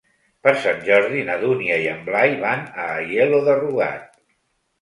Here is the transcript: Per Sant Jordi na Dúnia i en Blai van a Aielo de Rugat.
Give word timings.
Per 0.45 0.53
Sant 0.61 0.79
Jordi 0.87 1.19
na 1.27 1.35
Dúnia 1.43 1.77
i 1.83 1.87
en 1.91 2.01
Blai 2.09 2.33
van 2.47 2.65
a 2.85 2.89
Aielo 2.97 3.43
de 3.51 3.59
Rugat. 3.63 4.09